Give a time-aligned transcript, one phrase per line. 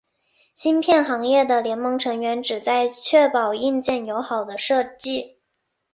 [0.55, 5.37] 芯片行业的联盟成员旨在确保硬件友好的设计。